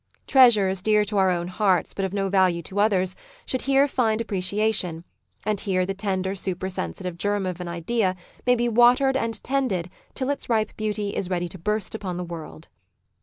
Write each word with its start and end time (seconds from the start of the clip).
Treasures, 0.25 0.81
dear 0.81 1.05
to 1.05 1.17
our 1.19 1.29
own 1.29 1.47
hearts 1.47 1.93
but 1.93 2.03
of 2.03 2.11
no 2.11 2.27
value 2.27 2.63
to 2.63 2.79
others, 2.79 3.15
should 3.45 3.61
here 3.61 3.87
find 3.87 4.19
appreciation, 4.19 5.03
and 5.45 5.59
here 5.59 5.85
the 5.85 5.93
tender 5.93 6.33
super 6.33 6.69
sensitive 6.69 7.19
germ 7.19 7.45
of 7.45 7.61
an 7.61 7.67
idea 7.67 8.15
may 8.47 8.55
be 8.55 8.67
watered 8.67 9.15
and 9.15 9.43
tended 9.43 9.91
till 10.15 10.31
its 10.31 10.49
ripe 10.49 10.75
beauty 10.75 11.11
is 11.15 11.29
ready 11.29 11.47
to 11.47 11.59
burst 11.59 11.93
upon 11.93 12.17
the 12.17 12.23
world. 12.23 12.67